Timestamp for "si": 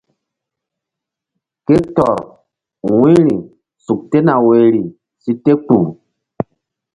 5.21-5.31